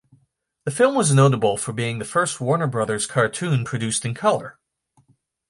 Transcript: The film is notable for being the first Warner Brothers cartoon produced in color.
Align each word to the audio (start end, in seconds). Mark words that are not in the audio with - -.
The 0.65 0.71
film 0.71 0.97
is 0.99 1.13
notable 1.13 1.57
for 1.57 1.73
being 1.73 1.99
the 1.99 2.05
first 2.05 2.41
Warner 2.41 2.65
Brothers 2.65 3.05
cartoon 3.05 3.63
produced 3.63 4.03
in 4.03 4.15
color. 4.15 4.57